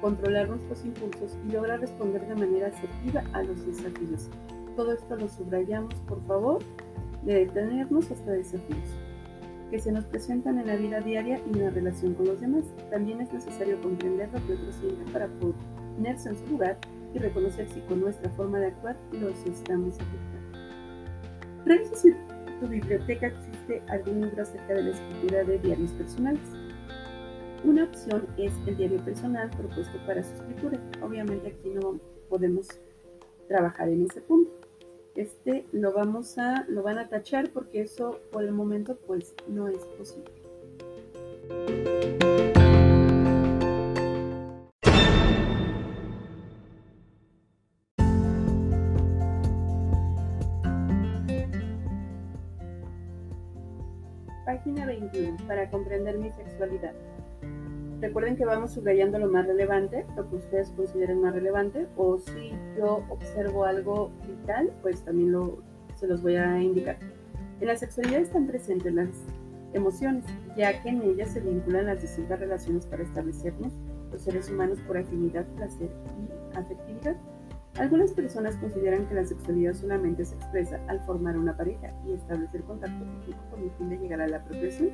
controlar 0.01 0.49
nuestros 0.49 0.83
impulsos 0.85 1.37
y 1.47 1.51
lograr 1.51 1.79
responder 1.79 2.27
de 2.27 2.35
manera 2.35 2.67
asertiva 2.67 3.23
a 3.33 3.43
los 3.43 3.65
desafíos. 3.65 4.29
Todo 4.79 4.93
esto 4.93 5.17
lo 5.17 5.27
subrayamos, 5.27 5.93
por 6.07 6.25
favor, 6.25 6.59
de 7.25 7.45
detenernos 7.45 8.09
hasta 8.11 8.31
desafíos 8.31 8.97
que 9.69 9.77
se 9.77 9.91
nos 9.91 10.05
presentan 10.05 10.57
en 10.57 10.67
la 10.67 10.77
vida 10.77 11.01
diaria 11.01 11.41
y 11.45 11.49
en 11.49 11.65
la 11.65 11.69
relación 11.69 12.13
con 12.13 12.27
los 12.27 12.39
demás. 12.39 12.63
También 12.89 13.19
es 13.19 13.33
necesario 13.33 13.81
comprender 13.81 14.29
lo 14.31 14.39
que 14.47 14.53
otros 14.53 14.75
sienten 14.75 15.05
para 15.11 15.27
ponerse 15.97 16.29
en 16.29 16.37
su 16.37 16.47
lugar 16.47 16.77
y 17.13 17.19
reconocer 17.19 17.67
si 17.67 17.81
con 17.81 17.99
nuestra 17.99 18.31
forma 18.37 18.57
de 18.59 18.67
actuar 18.67 18.95
los 19.11 19.45
estamos 19.45 19.95
afectando. 19.95 20.57
Revisa 21.65 21.95
si 21.95 22.13
tu 22.61 22.67
biblioteca 22.69 23.27
existe 23.27 23.83
algún 23.89 24.21
libro 24.21 24.43
acerca 24.43 24.75
de 24.75 24.83
la 24.83 24.89
escritura 24.91 25.43
de 25.43 25.59
diarios 25.59 25.91
personales. 25.91 26.53
Una 27.65 27.83
opción 27.83 28.25
es 28.37 28.53
el 28.65 28.77
diario 28.77 29.03
personal 29.03 29.49
propuesto 29.49 29.97
para 30.07 30.23
su 30.23 30.35
escritura. 30.35 30.79
Obviamente 31.01 31.49
aquí 31.49 31.69
no 31.69 31.99
podemos 32.29 32.69
trabajar 33.49 33.89
en 33.89 34.05
ese 34.05 34.21
punto. 34.21 34.68
Este 35.15 35.65
lo 35.71 35.91
vamos 35.91 36.37
a, 36.37 36.65
lo 36.67 36.83
van 36.83 36.99
a 36.99 37.09
tachar 37.09 37.49
porque 37.51 37.81
eso 37.81 38.19
por 38.31 38.43
el 38.43 38.51
momento 38.51 38.97
pues 39.07 39.33
no 39.47 39.67
es 39.67 39.83
posible. 39.85 40.31
Página 54.45 54.85
21. 54.85 55.37
Para 55.47 55.69
comprender 55.69 56.17
mi 56.17 56.31
sexualidad. 56.31 56.93
Recuerden 58.01 58.37
que 58.37 58.45
vamos 58.45 58.71
subrayando 58.71 59.19
lo 59.19 59.29
más 59.29 59.45
relevante, 59.45 60.05
lo 60.15 60.29
que 60.29 60.37
ustedes 60.37 60.71
consideren 60.71 61.21
más 61.21 61.33
relevante, 61.33 61.87
o 61.97 62.17
si 62.17 62.53
yo 62.79 63.03
observo 63.09 63.65
algo 63.65 64.11
vital, 64.27 64.71
pues 64.81 65.03
también 65.03 65.31
lo, 65.31 65.59
se 65.95 66.07
los 66.07 66.21
voy 66.21 66.35
a 66.35 66.61
indicar. 66.61 66.97
En 67.59 67.67
la 67.67 67.75
sexualidad 67.75 68.21
están 68.21 68.47
presentes 68.47 68.93
las 68.93 69.09
emociones, 69.73 70.23
ya 70.55 70.81
que 70.81 70.89
en 70.89 71.01
ellas 71.01 71.33
se 71.33 71.41
vinculan 71.41 71.87
las 71.87 72.01
distintas 72.01 72.39
relaciones 72.39 72.85
para 72.85 73.03
establecernos 73.03 73.73
los 74.11 74.21
seres 74.21 74.49
humanos 74.49 74.79
por 74.87 74.97
afinidad, 74.97 75.45
placer 75.55 75.89
y 76.17 76.57
afectividad. 76.57 77.15
Algunas 77.77 78.11
personas 78.11 78.55
consideran 78.57 79.07
que 79.07 79.15
la 79.15 79.25
sexualidad 79.25 79.73
solamente 79.73 80.25
se 80.25 80.35
expresa 80.35 80.79
al 80.87 80.99
formar 81.01 81.37
una 81.37 81.55
pareja 81.55 81.93
y 82.05 82.13
establecer 82.13 82.63
contacto 82.63 83.05
físico 83.19 83.39
con 83.51 83.61
el 83.61 83.71
fin 83.71 83.89
de 83.89 83.97
llegar 83.97 84.21
a 84.21 84.27
la 84.27 84.43
procreación. 84.43 84.89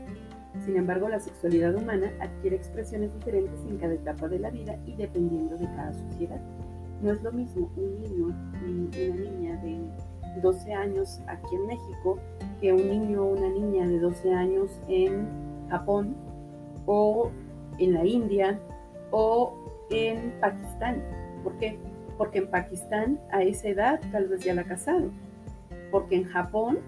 Sin 0.64 0.76
embargo, 0.76 1.08
la 1.08 1.20
sexualidad 1.20 1.76
humana 1.76 2.12
adquiere 2.20 2.58
expresiones 2.58 3.14
diferentes 3.14 3.60
en 3.68 3.78
cada 3.78 3.94
etapa 3.94 4.28
de 4.28 4.40
la 4.40 4.50
vida 4.50 4.78
y 4.86 4.96
dependiendo 4.96 5.56
de 5.58 5.66
cada 5.66 5.94
sociedad. 5.94 6.42
No 7.02 7.12
es 7.12 7.22
lo 7.22 7.32
mismo 7.32 7.70
un 7.76 8.02
niño 8.02 8.36
y 8.66 9.10
una 9.10 9.18
niña 9.18 9.62
de 9.62 10.42
12 10.42 10.74
años 10.74 11.22
aquí 11.28 11.56
en 11.56 11.68
México 11.68 12.20
que 12.60 12.74
un 12.74 12.90
niño 12.90 13.24
o 13.24 13.34
una 13.34 13.50
niña 13.50 13.88
de 13.88 14.00
12 14.00 14.34
años 14.34 14.82
en 14.88 15.28
Japón 15.70 16.16
o 16.86 17.30
en 17.78 17.94
la 17.94 18.06
India 18.06 18.60
o 19.12 19.54
en 19.90 20.34
Pakistán. 20.40 21.04
¿Por 21.44 21.58
qué? 21.58 21.78
Porque 22.18 22.40
en 22.40 22.50
Pakistán 22.50 23.20
a 23.32 23.44
esa 23.44 23.70
edad 23.70 24.00
tal 24.12 24.28
vez 24.28 24.44
ya 24.44 24.54
la 24.54 24.64
casado. 24.64 25.10
Porque 25.92 26.16
en 26.16 26.26
Japón 26.26 26.80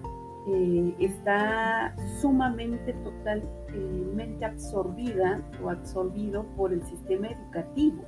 eh, 0.50 0.96
está 1.00 1.94
sumamente, 2.22 2.94
totalmente 2.94 4.46
absorbida 4.46 5.42
o 5.64 5.70
absorbido 5.70 6.44
por 6.56 6.74
el 6.74 6.84
sistema 6.84 7.28
educativo. 7.28 8.04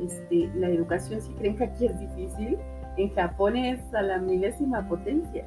Este, 0.00 0.50
la 0.56 0.68
educación, 0.68 1.20
si 1.20 1.32
creen 1.34 1.56
que 1.56 1.64
aquí 1.64 1.86
es 1.86 1.98
difícil, 1.98 2.58
en 2.96 3.10
Japón 3.14 3.56
es 3.56 3.80
a 3.94 4.02
la 4.02 4.18
milésima 4.18 4.86
potencia. 4.88 5.44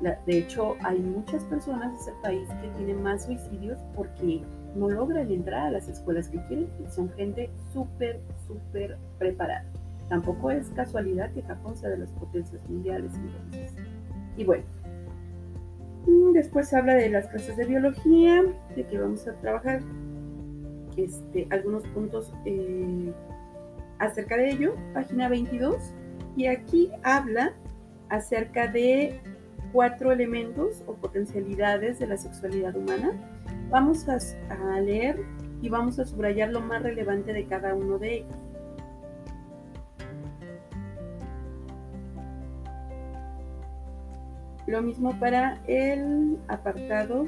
de 0.00 0.38
hecho, 0.38 0.76
hay 0.82 0.98
muchas 0.98 1.44
personas 1.44 1.92
de 1.92 1.98
ese 1.98 2.12
país 2.22 2.48
que 2.62 2.68
tienen 2.78 3.02
más 3.02 3.24
suicidios 3.24 3.78
porque 3.94 4.42
no 4.74 4.88
logran 4.88 5.30
entrar 5.30 5.66
a 5.66 5.70
las 5.70 5.88
escuelas 5.88 6.28
que 6.28 6.38
quieren 6.46 6.68
y 6.82 6.90
son 6.90 7.10
gente 7.10 7.50
súper, 7.72 8.20
súper 8.46 8.96
preparada. 9.18 9.64
Tampoco 10.08 10.50
es 10.50 10.68
casualidad 10.70 11.30
que 11.32 11.42
Japón 11.42 11.76
sea 11.76 11.90
de 11.90 11.98
las 11.98 12.10
potencias 12.12 12.60
mundiales 12.68 13.12
entonces. 13.14 13.74
Y 14.36 14.44
bueno, 14.44 14.64
Mm, 16.06 16.32
después 16.32 16.72
habla 16.72 16.94
de 16.94 17.10
las 17.10 17.26
clases 17.26 17.56
de 17.56 17.66
biología, 17.66 18.42
de 18.74 18.86
que 18.86 18.98
vamos 18.98 19.26
a 19.28 19.34
trabajar 19.34 19.80
este, 20.96 21.46
algunos 21.50 21.86
puntos 21.88 22.32
eh, 22.44 23.12
acerca 24.00 24.36
de 24.36 24.50
ello, 24.50 24.74
página 24.92 25.28
22. 25.28 25.76
Y 26.36 26.46
aquí 26.46 26.90
habla 27.04 27.52
acerca 28.08 28.66
de 28.66 29.20
cuatro 29.72 30.10
elementos 30.10 30.82
o 30.86 30.94
potencialidades 30.94 31.98
de 32.00 32.08
la 32.08 32.16
sexualidad 32.16 32.74
humana. 32.74 33.12
Vamos 33.70 34.08
a, 34.08 34.18
a 34.74 34.80
leer 34.80 35.20
y 35.62 35.68
vamos 35.68 35.98
a 35.98 36.04
subrayar 36.04 36.50
lo 36.50 36.60
más 36.60 36.82
relevante 36.82 37.32
de 37.32 37.46
cada 37.46 37.74
uno 37.74 37.98
de 37.98 38.16
ellos. 38.16 38.36
Lo 44.66 44.82
mismo 44.82 45.18
para 45.18 45.60
el 45.66 46.38
apartado, 46.48 47.26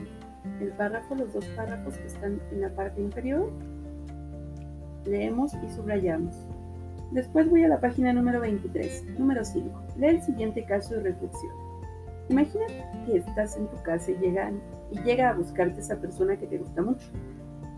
el 0.60 0.68
párrafo, 0.72 1.14
los 1.14 1.32
dos 1.32 1.44
párrafos 1.56 1.96
que 1.98 2.06
están 2.06 2.40
en 2.52 2.60
la 2.60 2.70
parte 2.70 3.00
inferior. 3.00 3.50
Leemos 5.04 5.52
y 5.54 5.70
subrayamos. 5.70 6.46
Después 7.12 7.48
voy 7.48 7.64
a 7.64 7.68
la 7.68 7.80
página 7.80 8.12
número 8.12 8.40
23, 8.40 9.18
número 9.18 9.44
5. 9.44 9.82
Lee 9.98 10.06
el 10.06 10.22
siguiente 10.22 10.64
caso 10.64 10.94
de 10.94 11.02
reflexión. 11.02 11.52
Imagina 12.28 12.64
que 13.06 13.18
estás 13.18 13.56
en 13.56 13.68
tu 13.68 13.82
casa 13.82 14.10
y 14.10 14.16
llega, 14.16 14.50
y 14.90 15.20
a 15.20 15.32
buscarte 15.34 15.80
esa 15.80 16.00
persona 16.00 16.36
que 16.36 16.46
te 16.46 16.58
gusta 16.58 16.82
mucho. 16.82 17.06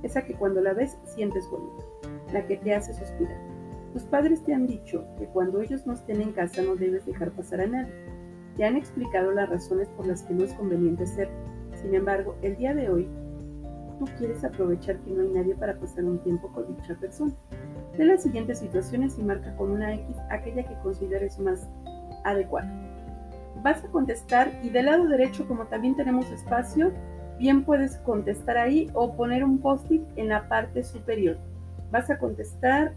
Esa 0.02 0.22
que 0.22 0.34
cuando 0.34 0.60
la 0.60 0.74
ves 0.74 0.96
sientes 1.04 1.48
bonito, 1.50 2.00
la 2.32 2.46
que 2.46 2.56
te 2.56 2.74
hace 2.74 2.94
suspirar. 2.94 3.38
Tus 3.92 4.04
padres 4.04 4.42
te 4.44 4.54
han 4.54 4.66
dicho 4.66 5.04
que 5.18 5.26
cuando 5.26 5.60
ellos 5.60 5.86
no 5.86 5.94
estén 5.94 6.20
en 6.20 6.32
casa 6.32 6.62
no 6.62 6.76
debes 6.76 7.06
dejar 7.06 7.30
pasar 7.32 7.60
a 7.60 7.66
nadie 7.66 7.92
te 8.56 8.64
han 8.64 8.76
explicado 8.76 9.32
las 9.32 9.48
razones 9.48 9.88
por 9.90 10.06
las 10.06 10.22
que 10.22 10.34
no 10.34 10.44
es 10.44 10.52
conveniente 10.54 11.06
ser. 11.06 11.28
Sin 11.74 11.94
embargo, 11.94 12.36
el 12.42 12.56
día 12.56 12.74
de 12.74 12.88
hoy, 12.88 13.08
tú 13.98 14.04
quieres 14.18 14.44
aprovechar 14.44 14.98
que 15.00 15.10
no 15.10 15.22
hay 15.22 15.28
nadie 15.28 15.54
para 15.54 15.78
pasar 15.78 16.04
un 16.04 16.18
tiempo 16.20 16.48
con 16.52 16.76
dicha 16.76 16.94
persona. 16.94 17.34
De 17.96 18.04
las 18.04 18.22
siguientes 18.22 18.58
situaciones 18.58 19.18
y 19.18 19.22
marca 19.22 19.54
con 19.56 19.70
una 19.70 19.94
X 19.94 20.16
aquella 20.30 20.64
que 20.64 20.74
consideres 20.82 21.38
más 21.38 21.68
adecuada. 22.24 22.70
Vas 23.62 23.84
a 23.84 23.88
contestar 23.88 24.50
y 24.62 24.70
del 24.70 24.86
lado 24.86 25.06
derecho, 25.06 25.46
como 25.46 25.66
también 25.66 25.94
tenemos 25.94 26.30
espacio, 26.30 26.92
bien 27.38 27.64
puedes 27.64 27.98
contestar 27.98 28.56
ahí 28.56 28.90
o 28.94 29.14
poner 29.14 29.44
un 29.44 29.58
post-it 29.58 30.02
en 30.16 30.28
la 30.28 30.48
parte 30.48 30.82
superior. 30.82 31.38
Vas 31.92 32.10
a 32.10 32.18
contestar 32.18 32.94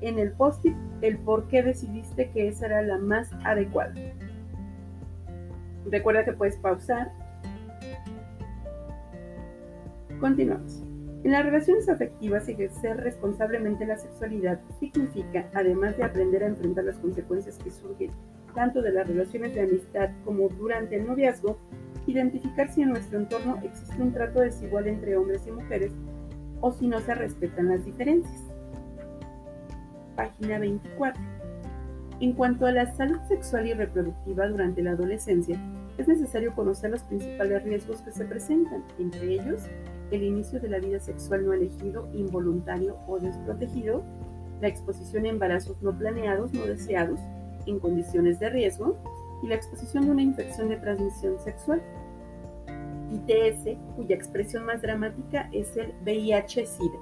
en 0.00 0.18
el 0.18 0.32
post-it 0.32 0.74
el 1.02 1.18
por 1.18 1.48
qué 1.48 1.62
decidiste 1.62 2.30
que 2.30 2.48
esa 2.48 2.66
era 2.66 2.82
la 2.82 2.98
más 2.98 3.30
adecuada. 3.44 3.92
Recuerda 5.90 6.24
que 6.24 6.32
puedes 6.32 6.56
pausar. 6.56 7.12
Continuamos. 10.18 10.89
En 11.22 11.32
las 11.32 11.44
relaciones 11.44 11.88
afectivas, 11.90 12.48
ejercer 12.48 12.96
responsablemente 12.96 13.84
la 13.84 13.98
sexualidad 13.98 14.58
significa, 14.78 15.50
además 15.52 15.94
de 15.98 16.04
aprender 16.04 16.42
a 16.42 16.46
enfrentar 16.46 16.84
las 16.84 16.98
consecuencias 16.98 17.58
que 17.58 17.70
surgen 17.70 18.10
tanto 18.54 18.80
de 18.80 18.90
las 18.90 19.06
relaciones 19.06 19.54
de 19.54 19.60
amistad 19.60 20.10
como 20.24 20.48
durante 20.48 20.96
el 20.96 21.06
noviazgo, 21.06 21.58
identificar 22.06 22.72
si 22.72 22.82
en 22.82 22.88
nuestro 22.88 23.18
entorno 23.18 23.58
existe 23.62 24.00
un 24.00 24.12
trato 24.12 24.40
desigual 24.40 24.88
entre 24.88 25.16
hombres 25.16 25.46
y 25.46 25.52
mujeres 25.52 25.92
o 26.62 26.72
si 26.72 26.88
no 26.88 27.00
se 27.00 27.14
respetan 27.14 27.68
las 27.68 27.84
diferencias. 27.84 28.42
Página 30.16 30.58
24. 30.58 31.22
En 32.20 32.32
cuanto 32.32 32.64
a 32.66 32.72
la 32.72 32.94
salud 32.94 33.20
sexual 33.28 33.66
y 33.66 33.74
reproductiva 33.74 34.46
durante 34.48 34.82
la 34.82 34.92
adolescencia, 34.92 35.58
es 35.98 36.08
necesario 36.08 36.54
conocer 36.54 36.90
los 36.90 37.02
principales 37.02 37.62
riesgos 37.62 38.00
que 38.00 38.10
se 38.10 38.24
presentan, 38.24 38.82
entre 38.98 39.34
ellos 39.34 39.68
el 40.10 40.22
inicio 40.22 40.60
de 40.60 40.68
la 40.68 40.78
vida 40.78 41.00
sexual 41.00 41.46
no 41.46 41.52
elegido, 41.52 42.08
involuntario 42.14 42.96
o 43.06 43.18
desprotegido, 43.18 44.02
la 44.60 44.68
exposición 44.68 45.24
a 45.24 45.28
embarazos 45.28 45.80
no 45.82 45.96
planeados, 45.96 46.52
no 46.52 46.66
deseados, 46.66 47.20
en 47.66 47.78
condiciones 47.78 48.38
de 48.40 48.50
riesgo, 48.50 48.96
y 49.42 49.48
la 49.48 49.54
exposición 49.54 50.04
de 50.06 50.10
una 50.12 50.22
infección 50.22 50.68
de 50.68 50.76
transmisión 50.76 51.38
sexual. 51.38 51.82
ITS, 53.10 53.76
cuya 53.96 54.14
expresión 54.14 54.64
más 54.66 54.82
dramática 54.82 55.48
es 55.52 55.76
el 55.76 55.92
VIH-Sida. 56.04 56.98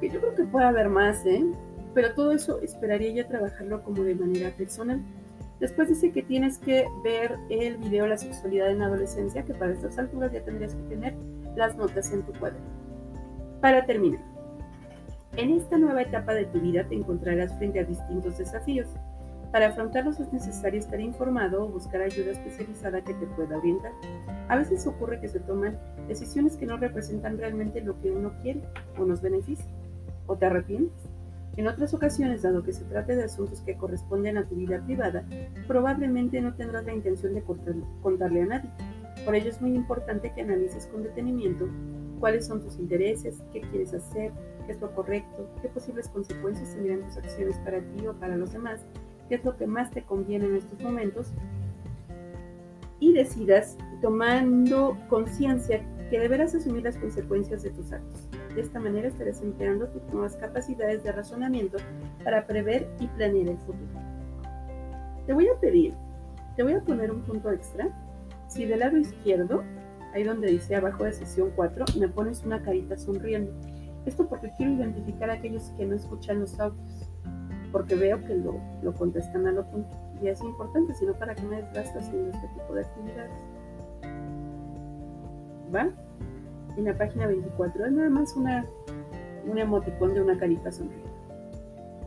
Yo 0.00 0.20
creo 0.20 0.34
que 0.34 0.44
puede 0.44 0.66
haber 0.66 0.88
más, 0.88 1.24
¿eh? 1.26 1.44
Pero 1.94 2.14
todo 2.14 2.32
eso 2.32 2.60
esperaría 2.60 3.12
ya 3.12 3.28
trabajarlo 3.28 3.82
como 3.82 4.02
de 4.02 4.14
manera 4.14 4.50
personal. 4.50 5.02
Después 5.60 5.88
dice 5.88 6.10
que 6.10 6.22
tienes 6.22 6.58
que 6.58 6.86
ver 7.04 7.36
el 7.48 7.76
video 7.76 8.06
La 8.06 8.16
sexualidad 8.16 8.70
en 8.70 8.80
la 8.80 8.86
adolescencia, 8.86 9.44
que 9.44 9.54
para 9.54 9.72
estas 9.72 9.98
alturas 9.98 10.32
ya 10.32 10.44
tendrías 10.44 10.74
que 10.74 10.82
tener 10.82 11.14
las 11.56 11.76
notas 11.76 12.12
en 12.12 12.22
tu 12.22 12.32
cuaderno. 12.32 12.66
Para 13.60 13.84
terminar, 13.86 14.20
en 15.36 15.50
esta 15.52 15.78
nueva 15.78 16.02
etapa 16.02 16.34
de 16.34 16.44
tu 16.46 16.60
vida 16.60 16.84
te 16.86 16.94
encontrarás 16.94 17.56
frente 17.56 17.80
a 17.80 17.84
distintos 17.84 18.36
desafíos. 18.36 18.88
Para 19.50 19.68
afrontarlos 19.68 20.20
es 20.20 20.32
necesario 20.32 20.80
estar 20.80 21.00
informado 21.00 21.64
o 21.64 21.68
buscar 21.68 22.02
ayuda 22.02 22.32
especializada 22.32 23.02
que 23.02 23.14
te 23.14 23.26
pueda 23.26 23.56
orientar. 23.56 23.92
A 24.48 24.56
veces 24.56 24.86
ocurre 24.86 25.20
que 25.20 25.28
se 25.28 25.40
toman 25.40 25.78
decisiones 26.08 26.56
que 26.56 26.66
no 26.66 26.76
representan 26.76 27.38
realmente 27.38 27.80
lo 27.80 27.98
que 28.00 28.10
uno 28.10 28.32
quiere 28.42 28.62
o 28.98 29.04
nos 29.04 29.22
beneficia. 29.22 29.70
¿O 30.26 30.36
te 30.36 30.46
arrepientes? 30.46 31.08
En 31.56 31.68
otras 31.68 31.92
ocasiones, 31.92 32.42
dado 32.42 32.62
que 32.62 32.72
se 32.72 32.84
trate 32.84 33.14
de 33.14 33.24
asuntos 33.24 33.60
que 33.60 33.76
corresponden 33.76 34.38
a 34.38 34.44
tu 34.44 34.54
vida 34.54 34.82
privada, 34.84 35.24
probablemente 35.66 36.40
no 36.40 36.54
tendrás 36.54 36.86
la 36.86 36.94
intención 36.94 37.34
de 37.34 37.42
contarle 38.02 38.42
a 38.42 38.46
nadie. 38.46 38.70
Por 39.24 39.34
ello 39.34 39.50
es 39.50 39.60
muy 39.60 39.74
importante 39.74 40.32
que 40.34 40.40
analices 40.40 40.86
con 40.86 41.02
detenimiento 41.02 41.68
cuáles 42.20 42.46
son 42.46 42.62
tus 42.62 42.78
intereses, 42.78 43.42
qué 43.52 43.60
quieres 43.60 43.94
hacer, 43.94 44.32
qué 44.66 44.72
es 44.72 44.80
lo 44.80 44.94
correcto, 44.94 45.48
qué 45.60 45.68
posibles 45.68 46.08
consecuencias 46.08 46.74
tendrían 46.74 47.02
tus 47.02 47.16
acciones 47.16 47.58
para 47.58 47.80
ti 47.80 48.06
o 48.06 48.14
para 48.14 48.36
los 48.36 48.52
demás, 48.52 48.80
qué 49.28 49.36
es 49.36 49.44
lo 49.44 49.56
que 49.56 49.66
más 49.66 49.90
te 49.90 50.02
conviene 50.02 50.46
en 50.46 50.56
estos 50.56 50.80
momentos 50.80 51.32
y 53.00 53.12
decidas 53.12 53.76
tomando 54.00 54.96
conciencia 55.08 55.84
que 56.10 56.20
deberás 56.20 56.54
asumir 56.54 56.82
las 56.82 56.98
consecuencias 56.98 57.62
de 57.62 57.70
tus 57.70 57.90
actos. 57.90 58.28
De 58.54 58.60
esta 58.60 58.78
manera 58.78 59.08
estarás 59.08 59.40
empleando 59.40 59.88
tus 59.88 60.02
nuevas 60.12 60.36
capacidades 60.36 61.02
de 61.02 61.10
razonamiento 61.10 61.78
para 62.22 62.46
prever 62.46 62.88
y 63.00 63.06
planear 63.06 63.48
el 63.48 63.58
futuro. 63.58 63.88
Te 65.26 65.32
voy 65.32 65.48
a 65.48 65.58
pedir, 65.58 65.94
te 66.54 66.62
voy 66.62 66.74
a 66.74 66.80
poner 66.80 67.10
un 67.10 67.22
punto 67.22 67.50
extra. 67.50 67.88
Si 68.52 68.66
del 68.66 68.80
lado 68.80 68.98
izquierdo, 68.98 69.62
ahí 70.12 70.24
donde 70.24 70.48
dice 70.48 70.76
abajo 70.76 71.04
de 71.04 71.12
sesión 71.12 71.52
4, 71.56 71.86
me 71.98 72.08
pones 72.08 72.44
una 72.44 72.62
carita 72.62 72.98
sonriendo. 72.98 73.50
Esto 74.04 74.28
porque 74.28 74.52
quiero 74.56 74.72
identificar 74.72 75.30
a 75.30 75.34
aquellos 75.34 75.70
que 75.78 75.86
no 75.86 75.94
escuchan 75.94 76.40
los 76.40 76.60
audios, 76.60 77.08
porque 77.70 77.94
veo 77.94 78.22
que 78.24 78.34
lo, 78.34 78.60
lo 78.82 78.92
contestan 78.94 79.46
a 79.46 79.52
lo 79.52 79.64
punto. 79.70 79.96
Y 80.20 80.28
es 80.28 80.42
importante, 80.42 80.92
sino 80.92 81.14
para 81.14 81.34
que 81.34 81.42
me 81.42 81.62
desgaste 81.62 81.98
haciendo 81.98 82.30
este 82.30 82.46
tipo 82.48 82.74
de 82.74 82.80
actividades. 82.82 83.40
¿Va? 85.74 85.88
en 86.76 86.84
la 86.84 86.96
página 86.96 87.26
24. 87.26 87.86
Es 87.86 87.92
nada 87.92 88.10
más 88.10 88.36
una, 88.36 88.66
un 89.46 89.58
emoticón 89.58 90.14
de 90.14 90.22
una 90.22 90.38
carita 90.38 90.70
sonriente. 90.70 91.10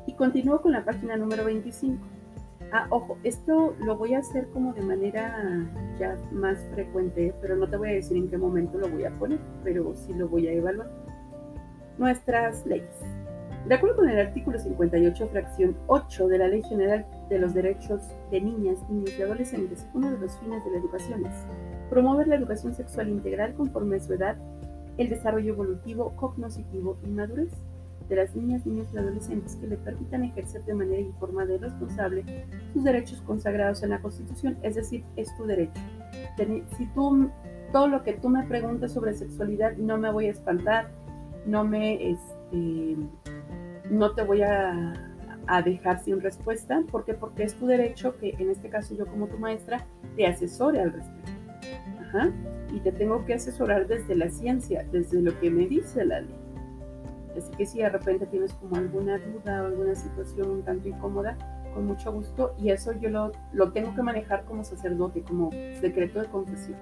Y 0.08 0.14
continúo 0.14 0.62
con 0.62 0.72
la 0.72 0.84
página 0.84 1.18
número 1.18 1.44
25. 1.46 2.15
Ah, 2.78 2.88
ojo, 2.90 3.18
esto 3.24 3.74
lo 3.80 3.96
voy 3.96 4.16
a 4.16 4.20
hacer 4.20 4.50
como 4.50 4.74
de 4.74 4.82
manera 4.82 5.66
ya 5.98 6.18
más 6.34 6.60
frecuente, 6.74 7.34
pero 7.40 7.56
no 7.56 7.70
te 7.70 7.78
voy 7.78 7.88
a 7.88 7.94
decir 7.94 8.18
en 8.18 8.28
qué 8.28 8.38
momento 8.38 8.78
lo 8.78 8.90
voy 8.90 9.06
a 9.06 9.12
poner, 9.12 9.40
pero 9.64 9.96
sí 9.96 10.12
lo 10.12 10.28
voy 10.28 10.50
a 10.50 10.52
evaluar. 10.52 10.92
Nuestras 11.98 12.66
leyes. 12.66 13.00
De 13.66 13.76
acuerdo 13.76 13.96
con 13.96 14.10
el 14.10 14.20
artículo 14.20 14.60
58, 14.60 15.30
fracción 15.30 15.78
8 15.88 16.28
de 16.28 16.38
la 16.38 16.50
Ley 16.50 16.64
General 16.64 17.06
de 17.30 17.40
los 17.40 17.54
Derechos 17.54 18.02
de 18.30 18.42
Niñas, 18.42 18.78
Niños 18.90 19.18
y 19.18 19.22
Adolescentes, 19.22 19.88
uno 19.94 20.12
de 20.12 20.18
los 20.18 20.38
fines 20.40 20.62
de 20.66 20.72
la 20.72 20.78
educación 20.80 21.26
es 21.26 21.46
promover 21.90 22.28
la 22.28 22.36
educación 22.36 22.74
sexual 22.74 23.08
integral 23.08 23.54
conforme 23.54 23.96
a 23.96 24.00
su 24.02 24.16
edad 24.16 24.36
el 24.98 25.08
desarrollo 25.08 25.54
evolutivo, 25.54 26.14
cognoscitivo 26.18 26.98
y 27.06 27.08
madurez 27.08 27.54
de 28.08 28.16
las 28.16 28.36
niñas, 28.36 28.66
niños 28.66 28.88
y 28.94 28.98
adolescentes 28.98 29.56
que 29.56 29.68
le 29.68 29.78
permitan 29.78 30.24
ejercer 30.24 30.64
de 30.66 30.74
manera 30.74 31.02
informada 31.02 31.54
y 31.54 31.58
responsable 31.58 32.24
sus 32.74 32.84
derechos 32.84 33.22
consagrados 33.22 33.84
en 33.84 33.92
la 33.92 34.02
Constitución, 34.02 34.58
es 34.62 34.76
decir, 34.76 35.04
es 35.16 35.36
tu 35.38 35.46
derecho. 35.46 35.82
Si 36.78 36.86
tú, 36.88 37.30
todo 37.72 37.88
lo 37.88 38.04
que 38.04 38.14
tú 38.14 38.30
me 38.30 38.44
preguntas 38.44 38.94
sobre 38.94 39.14
sexualidad, 39.14 39.76
no 39.78 39.98
me 39.98 40.12
voy 40.12 40.28
a 40.28 40.32
espantar, 40.32 40.92
no 41.46 41.64
me, 41.64 42.12
este, 42.12 42.96
no 43.90 44.14
te 44.14 44.24
voy 44.24 44.42
a, 44.42 44.94
a 45.48 45.62
dejar 45.62 46.04
sin 46.04 46.22
respuesta, 46.22 46.84
¿por 46.92 47.06
qué? 47.06 47.14
Porque 47.14 47.44
es 47.44 47.54
tu 47.56 47.68
derecho 47.68 48.18
que 48.18 48.36
en 48.38 48.50
este 48.50 48.70
caso 48.70 48.96
yo 48.96 49.06
como 49.06 49.28
tu 49.28 49.38
maestra 49.38 49.86
te 50.16 50.26
asesore 50.26 50.82
al 50.82 50.94
respecto. 50.94 51.32
Ajá 52.00 52.32
y 52.76 52.80
te 52.80 52.92
tengo 52.92 53.26
que 53.26 53.36
asesorar 53.36 53.88
desde 53.88 54.16
la 54.16 54.30
ciencia, 54.30 54.86
desde 54.92 55.22
lo 55.22 55.40
que 55.40 55.50
me 55.50 55.66
dice 55.66 56.04
la 56.04 56.22
ley. 56.22 56.36
Así 57.38 57.52
que 57.58 57.66
si 57.66 57.80
de 57.80 57.90
repente 57.90 58.26
tienes 58.28 58.54
como 58.54 58.76
alguna 58.76 59.18
duda 59.18 59.64
o 59.64 59.66
alguna 59.66 59.96
situación 59.96 60.50
un 60.50 60.64
tanto 60.64 60.88
incómoda, 60.88 61.38
con 61.74 61.86
mucho 61.86 62.12
gusto, 62.14 62.56
y 62.58 62.70
eso 62.70 62.94
yo 62.94 63.10
lo, 63.10 63.32
lo 63.52 63.72
tengo 63.74 63.94
que 63.94 64.02
manejar 64.02 64.46
como 64.46 64.64
sacerdote, 64.64 65.22
como 65.24 65.52
secreto 65.82 66.22
de 66.22 66.28
confesión. 66.28 66.78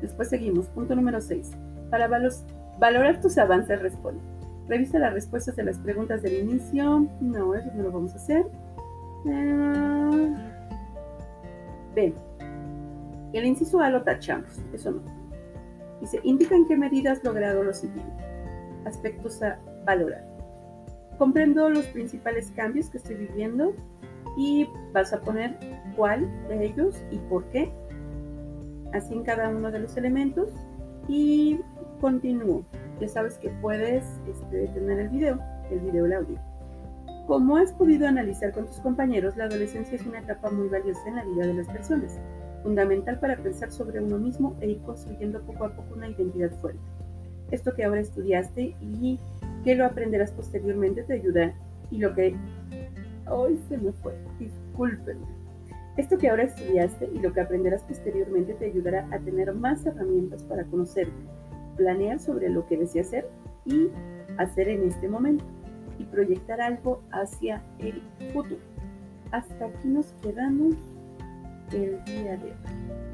Después 0.00 0.28
seguimos, 0.28 0.66
punto 0.68 0.94
número 0.94 1.20
6. 1.20 1.52
Para 1.90 2.08
valorar 2.78 3.20
tus 3.20 3.38
avances, 3.38 3.80
responde. 3.80 4.20
Revisa 4.68 4.98
las 4.98 5.14
respuestas 5.14 5.56
de 5.56 5.64
las 5.64 5.78
preguntas 5.78 6.22
del 6.22 6.34
inicio. 6.34 7.08
No, 7.20 7.54
eso 7.54 7.70
no 7.74 7.84
lo 7.84 7.92
vamos 7.92 8.12
a 8.12 8.16
hacer. 8.16 8.46
Uh, 9.24 10.34
B. 11.94 12.12
El 13.32 13.44
inciso 13.44 13.80
A 13.80 13.90
lo 13.90 14.02
tachamos, 14.02 14.60
eso 14.72 14.90
no. 14.92 15.02
Dice, 16.00 16.20
indica 16.22 16.54
en 16.54 16.66
qué 16.66 16.76
medida 16.76 17.12
has 17.12 17.24
logrado 17.24 17.62
lo 17.62 17.72
siguiente. 17.72 18.25
Aspectos 18.86 19.42
a 19.42 19.58
valorar. 19.84 20.24
Comprendo 21.18 21.68
los 21.68 21.86
principales 21.86 22.50
cambios 22.56 22.88
que 22.88 22.98
estoy 22.98 23.16
viviendo 23.16 23.74
y 24.38 24.68
vas 24.92 25.12
a 25.12 25.20
poner 25.20 25.56
cuál 25.96 26.26
de 26.48 26.66
ellos 26.66 27.02
y 27.10 27.18
por 27.18 27.44
qué. 27.50 27.70
Así 28.92 29.14
en 29.14 29.24
cada 29.24 29.48
uno 29.48 29.70
de 29.70 29.80
los 29.80 29.96
elementos. 29.96 30.50
Y 31.08 31.60
continúo. 32.00 32.64
Ya 33.00 33.08
sabes 33.08 33.38
que 33.38 33.50
puedes 33.60 34.04
este, 34.28 34.56
detener 34.56 35.00
el 35.00 35.08
video, 35.10 35.38
el 35.70 35.80
video 35.80 36.06
el 36.06 36.12
audio. 36.14 36.38
Como 37.26 37.56
has 37.56 37.72
podido 37.72 38.06
analizar 38.06 38.52
con 38.52 38.66
tus 38.66 38.80
compañeros, 38.80 39.36
la 39.36 39.44
adolescencia 39.44 39.96
es 39.96 40.06
una 40.06 40.20
etapa 40.20 40.50
muy 40.50 40.68
valiosa 40.68 41.00
en 41.08 41.16
la 41.16 41.24
vida 41.24 41.46
de 41.46 41.54
las 41.54 41.66
personas 41.66 42.18
fundamental 42.66 43.20
para 43.20 43.36
pensar 43.36 43.70
sobre 43.70 44.00
uno 44.00 44.18
mismo 44.18 44.56
e 44.60 44.70
ir 44.70 44.80
construyendo 44.82 45.40
poco 45.42 45.66
a 45.66 45.76
poco 45.76 45.94
una 45.94 46.08
identidad 46.08 46.50
fuerte. 46.60 46.80
Esto 47.50 47.74
que 47.74 47.84
ahora 47.84 48.00
estudiaste 48.00 48.74
y 48.80 49.18
que 49.64 49.74
lo 49.74 49.84
aprenderás 49.84 50.32
posteriormente 50.32 51.02
te 51.02 51.14
ayuda 51.14 51.54
y 51.90 51.98
lo 51.98 52.14
que 52.14 52.34
hoy 53.28 53.58
se 53.68 53.78
me 53.78 53.92
fue, 53.92 54.14
discúlpenme. 54.38 55.26
Esto 55.96 56.18
que 56.18 56.28
ahora 56.28 56.44
estudiaste 56.44 57.08
y 57.12 57.18
lo 57.20 57.32
que 57.32 57.40
aprenderás 57.40 57.82
posteriormente 57.84 58.54
te 58.54 58.66
ayudará 58.66 59.08
a 59.10 59.18
tener 59.18 59.52
más 59.54 59.86
herramientas 59.86 60.42
para 60.42 60.64
conocerte, 60.64 61.14
planear 61.76 62.18
sobre 62.18 62.50
lo 62.50 62.66
que 62.66 62.76
deseas 62.76 63.08
hacer 63.08 63.28
y 63.64 63.88
hacer 64.36 64.68
en 64.68 64.88
este 64.88 65.08
momento 65.08 65.44
y 65.98 66.04
proyectar 66.04 66.60
algo 66.60 67.02
hacia 67.12 67.62
el 67.78 68.02
futuro. 68.32 68.60
Hasta 69.32 69.66
aquí 69.66 69.88
nos 69.88 70.06
quedamos 70.22 70.74
el 71.72 72.04
día 72.04 72.36
de 72.36 72.50
hoy. 72.50 73.05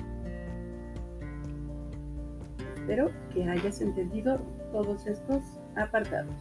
Espero 2.83 3.13
que 3.33 3.45
hayas 3.45 3.81
entendido 3.81 4.41
todos 4.73 5.07
estos 5.07 5.41
apartados. 5.77 6.35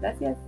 Gracias. 0.00 0.38